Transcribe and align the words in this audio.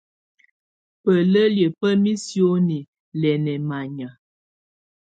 Bələliə 1.03 1.67
ba 1.79 1.89
misioni 2.03 2.79
lɛ 3.19 3.31
nɛmannya. 3.43 4.09